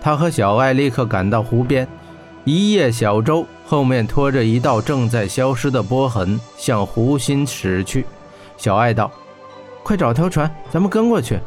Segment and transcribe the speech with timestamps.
[0.00, 1.86] 他和小爱立刻赶到湖边，
[2.44, 8.06] 一叶小舟后面拖着一道正在消失的波痕，向湖心驶去。
[8.56, 9.10] 小爱道
[9.84, 11.38] ：“快找条船，咱们跟过去。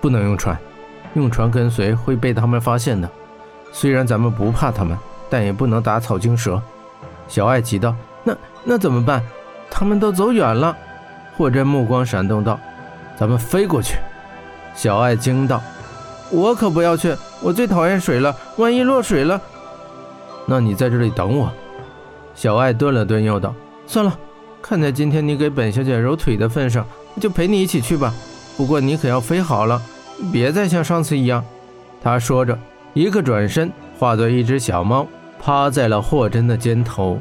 [0.00, 0.56] 不能用船，
[1.14, 3.08] 用船跟随会被他们发现的。
[3.72, 4.96] 虽然咱们不怕他们，
[5.28, 6.60] 但也不能打草惊蛇。”
[7.28, 9.22] 小爱急道：“那那怎么办？
[9.70, 10.76] 他们都走远了。”
[11.36, 12.58] 霍真目光闪动道
[13.18, 13.96] ：“咱们飞过去。”
[14.74, 15.60] 小爱惊道。
[16.30, 17.14] 我可不要去，
[17.46, 18.34] 我最讨厌水了。
[18.56, 19.40] 万一落水了，
[20.46, 21.48] 那你在这里等我。
[22.34, 23.54] 小爱顿了顿，又道
[23.86, 24.18] ：“算了，
[24.60, 26.84] 看在今天你给本小姐揉腿的份上，
[27.20, 28.12] 就陪你一起去吧。
[28.56, 29.80] 不过你可要飞好了，
[30.32, 31.44] 别再像上次一样。”
[32.02, 32.58] 他说着，
[32.94, 35.06] 一个转身，化作一只小猫，
[35.38, 37.20] 趴在了霍真的肩头。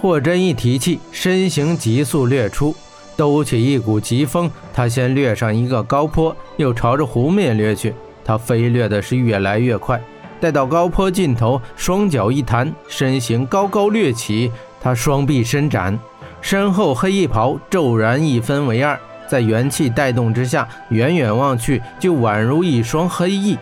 [0.00, 2.72] 霍真一提气，身形急速掠出。
[3.16, 7.92] 兜起一股疾风，他先掠上一个高坡，又朝着湖面掠去。
[8.26, 10.02] 他飞掠的是越来越快，
[10.40, 14.50] 待到高坡尽头，双脚一弹，身形高高掠起。
[14.80, 15.96] 他双臂伸展，
[16.40, 23.56] 身后黑衣袍骤然一分为二，在元气带动之下，远远望去就宛如一双黑翼。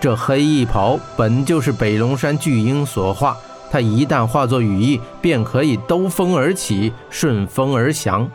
[0.00, 3.36] 这黑衣袍本就是北龙山巨鹰所化，
[3.70, 8.28] 它一旦化作羽翼，便可以兜风而起，顺风而降。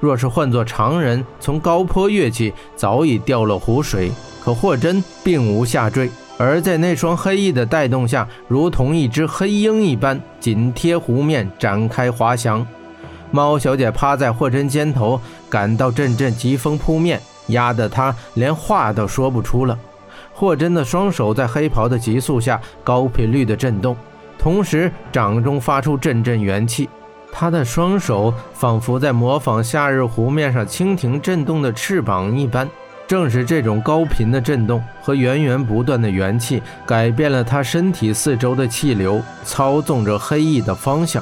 [0.00, 4.10] 若是换做常人，从高坡跃起，早已掉了湖水。
[4.42, 12.66] 可霍真并无下坠，而在那双黑翼的带动下，如同一只黑鹰一般，紧贴湖面展开滑翔。
[13.30, 19.78] 猫小姐趴在霍真肩头，感到阵阵疾风扑面，压得她连话都说不出了。
[20.32, 23.94] 霍真的双手在黑袍的急速下高频率的震动，
[24.38, 26.88] 同时掌中发出阵阵元气。
[27.32, 32.68] 他的双手仿佛在模仿夏日湖面上蜻蜓震动的翅膀一般，
[33.10, 41.20] 正是这种高频的震动和源源不断的元气，改变了他身体四周的气流，操纵着黑翼的方向。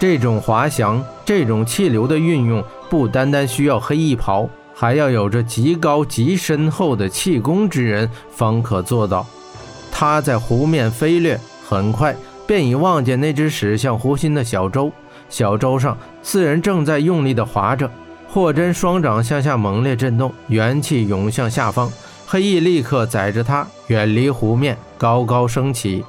[0.00, 9.24] 这种滑翔，这种气流的运用，不单单需要黑翼袍，还要有着极高极深厚的气功之人方可做到。
[9.92, 12.16] 他在湖面飞掠，很快
[12.48, 14.90] 便已望见那只驶向湖心的小舟。
[15.28, 17.88] 小舟上，四人正在用力地划着。
[18.32, 21.92] 霍真双掌向下猛烈震动，元气涌向下方。
[22.26, 26.02] 黑翼立刻载着他远离湖面，高高升起。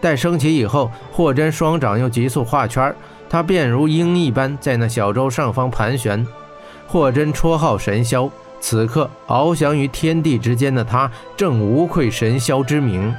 [0.00, 2.92] 待升起以后，霍真双掌又急速画圈，
[3.30, 6.26] 他便如鹰一般在那小舟上方盘旋。
[6.88, 8.28] 霍真绰号神霄，
[8.60, 13.14] 此刻翱翔于天地之间的他，正无愧神霄之名。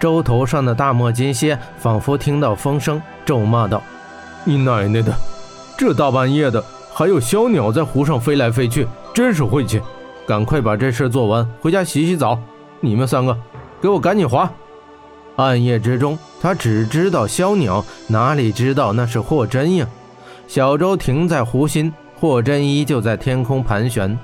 [0.00, 3.80] 舟头上的大漠金蝎仿佛听到风声，咒骂道。
[4.42, 5.14] 你奶奶的！
[5.78, 6.64] 这大半夜的，
[6.96, 9.82] 还有小鸟在湖上飞来飞去，真是晦气！
[10.24, 12.38] 赶快把这事做完，回家洗洗澡。
[12.78, 13.36] 你们三个，
[13.82, 14.48] 给我赶紧划！
[15.34, 19.88] 暗夜之中，他只知道枭鸟，哪里知道那是霍真呀？
[20.46, 24.16] 小舟停在湖心，霍真依旧在天空盘旋。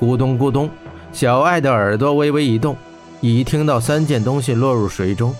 [0.00, 0.70] 咕咚咕咚，
[1.12, 2.74] 小爱的耳朵微微一动，
[3.20, 5.34] 已听到三件东西落入水中。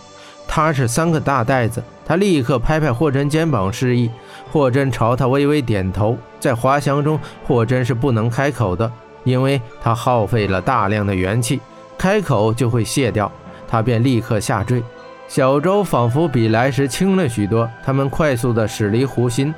[0.54, 1.82] 它是三个大袋子。
[2.06, 4.08] 他立刻拍拍霍真肩膀示意，
[4.52, 6.16] 霍真朝他微微点头。
[6.38, 8.88] 在滑翔中，霍真是不能开口的，
[9.24, 11.60] 因为他耗费了大量的元气，
[11.98, 13.28] 开口就会泄掉。
[13.66, 14.80] 他便立刻下坠，
[15.26, 17.68] 小舟仿佛比来时轻了许多。
[17.84, 19.52] 他们快速地驶离湖心，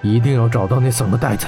[0.00, 1.46] 一定要找到那三个袋子。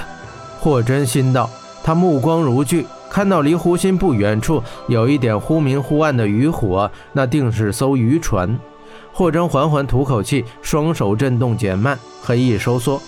[0.59, 1.49] 霍真心道，
[1.83, 8.55] 他目光如炬，看到离湖心不远处有一点忽明忽暗的渔火，那定是艘渔船。
[9.13, 12.99] 霍征缓缓吐口气，双手震动减慢，黑翼收缩，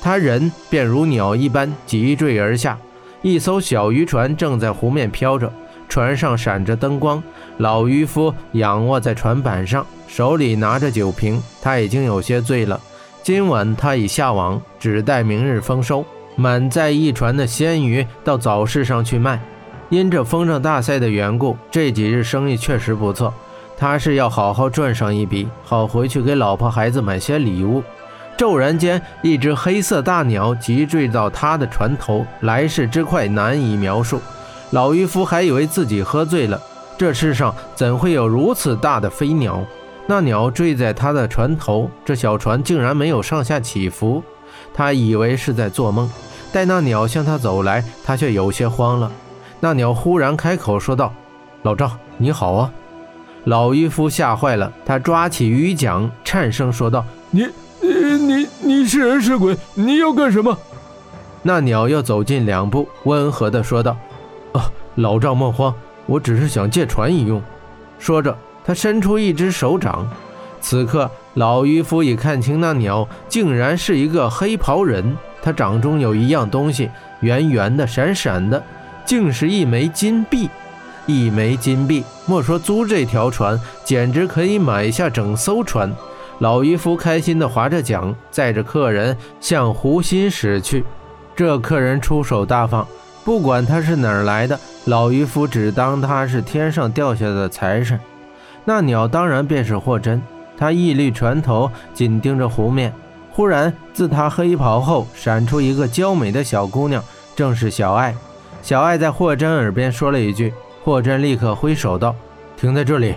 [0.00, 2.78] 他人便如鸟一般急坠而下。
[3.20, 5.52] 一艘小渔船正在湖面飘着，
[5.86, 7.22] 船上闪着灯光。
[7.58, 12.80] 老渔夫仰卧在船板上，手里拿着酒瓶，他已经有些醉了。
[13.22, 16.02] 今晚他已下网，只待明日丰收，
[16.36, 19.38] 满载一船的鲜鱼到早市上去卖。
[19.90, 23.34] 因这风筝大赛的缘故，这几日生意确实不错。
[23.80, 27.82] 他是要好好赚上一笔，好回去给老婆孩子买些礼物。
[28.36, 34.20] 骤然间，一只黑色大鸟急坠到他的船头，来势之快难以描述。
[34.72, 36.60] 老渔夫还以为自己喝醉了，
[36.98, 39.64] 这世上怎会有如此大的飞鸟？
[40.06, 44.22] 那鸟坠在他的船头，这小船竟然没有上下起伏。
[44.74, 46.10] 他以为是在做梦。
[46.52, 49.10] 待那鸟向他走来，他却有些慌了。
[49.58, 51.14] 那鸟忽然开口说道
[51.62, 52.70] ：“老赵，你好啊。”
[53.44, 57.46] 老渔夫吓坏了，他抓起鱼桨，颤声说道：“你、
[57.80, 59.56] 你、你、你是人是鬼？
[59.74, 60.56] 你要干什么？”
[61.42, 63.96] 那鸟又走近两步，温和地说道
[64.52, 67.40] ：“啊，老赵莫慌，我只是想借船一用。”
[67.98, 70.06] 说着，他伸出一只手掌。
[70.60, 75.16] 此刻，老渔夫已看清那鸟竟然是一个黑袍人。
[75.42, 76.90] 他掌中有一样东西，
[77.20, 78.62] 圆圆的、闪闪的，
[79.06, 80.50] 竟是一枚金币。
[81.10, 85.92] 一枚金币，莫说租这条船，简直可以买下整艘船。
[86.38, 90.84] 老渔夫开心地划着桨，载着客人向湖心驶去。
[91.36, 92.86] 这客人出手大方，
[93.24, 97.98] 不管他是哪儿来的，老渔夫只当他是天上掉下的财神。
[98.64, 100.22] 那鸟当然便是霍真。
[100.56, 102.92] 他屹立船头，紧盯着湖面。
[103.32, 107.02] 忽然，自他黑袍后闪出一个娇美的小姑娘，
[107.34, 108.14] 正是小爱。
[108.60, 110.52] 小爱在霍真耳边说了一句，
[110.82, 112.14] 霍真立刻挥手道
[112.56, 113.14] ：“停在这里。”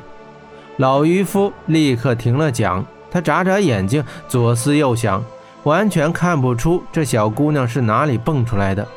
[0.78, 5.24] 老渔夫立刻停了桨，他眨眨眼睛，左思右想，
[5.64, 8.88] 完全看不出这小姑娘是哪里蹦出来的。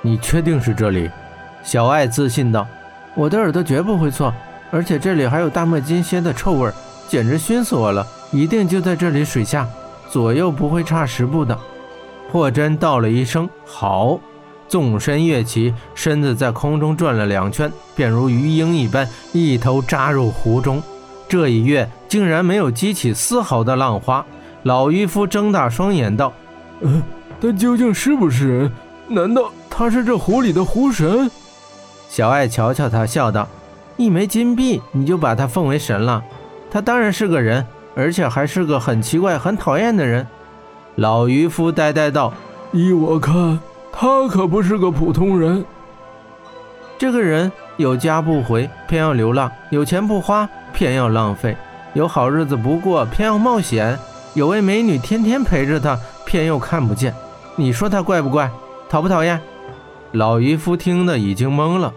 [0.00, 1.10] 你确定是这里？
[1.62, 2.66] 小爱自信道
[3.14, 4.32] ：“我的耳朵绝不会错，
[4.70, 6.70] 而且这里还有大麦金蝎的臭味。”
[7.08, 8.06] 简直熏死我了！
[8.30, 9.68] 一定就在这里水下，
[10.08, 11.58] 左右不会差十步的。
[12.30, 14.18] 霍真道了一声“好”，
[14.72, 20.82] 纵身跃起，身子在空中转了两圈，便如鱼鹰一般，一头扎入湖中。
[21.28, 24.24] 这一跃竟然没有激起丝毫的浪花。
[24.62, 26.32] 老渔夫睁大双眼道
[26.80, 27.02] ：“呃，
[27.38, 28.72] 他究竟是不是人？
[29.08, 31.30] 难道他是这湖里的湖神？”
[32.08, 33.46] 小爱瞧瞧他，笑道
[33.98, 36.24] ：“一枚金币，你就把他奉为神了？”
[36.72, 40.26] 他当然是个人，而且还是个很奇怪、很讨厌的人。
[40.94, 42.32] 老渔夫呆呆道
[42.72, 43.60] ：“依我看，
[43.92, 45.64] 他可不是个普通人。
[46.98, 51.54] 这个人有家不回，偏要流浪；有钱不花，偏要浪费；
[51.94, 53.96] 有好日子不过，偏要冒险；
[54.34, 57.14] 有位美女天天陪着他，偏又看不见。
[57.54, 58.50] 你说他怪不怪？
[58.88, 59.40] 讨不讨厌？”
[60.12, 61.92] 老渔夫听得已经懵了。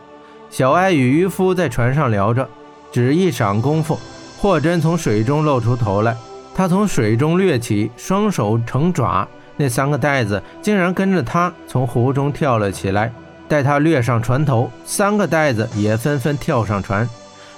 [0.50, 2.48] 小艾与渔夫在船上聊着，
[2.92, 4.00] 只一晌功夫。
[4.38, 6.16] 霍真从水中露出头来，
[6.54, 13.12] 他从水中掠起，双手成爪，那三个袋子竟然跟着他从湖中跳了起来。
[13.48, 17.08] 待他掠上船头，三个袋子也纷纷跳上船。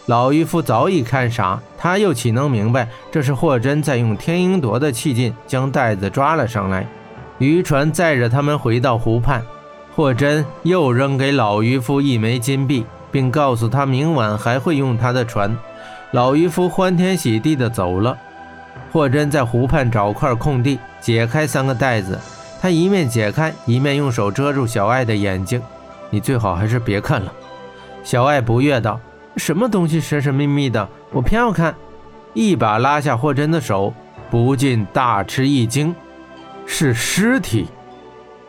[0.08, 6.86] 老渔夫早已看傻，他又岂能明白这是霍真在用天鹰夺的气劲将袋子抓了上来？
[7.40, 9.42] 渔船载着他们回到湖畔，
[9.96, 15.56] 霍真又扔给老渔夫一枚金币，并告诉他明晚还会用他的船。
[16.12, 18.18] 老渔夫欢天喜地地走了。
[18.98, 22.20] 霍真在湖畔找块空地，解开三个袋子。
[22.60, 25.62] 他一面解开，一面用手遮住小爱的眼睛。
[26.10, 27.32] 你最好还是别看了。
[28.04, 29.00] 小爱不悦道
[29.38, 31.76] ：“什么东西神神秘秘的，我偏要看。”
[32.34, 33.94] 一把拉下霍真的手，
[34.32, 35.94] 不禁大吃一惊：
[36.66, 37.68] 是尸体，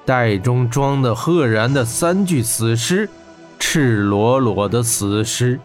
[0.07, 3.07] 袋中装的赫然的三具死尸，
[3.59, 5.61] 赤裸裸的死尸。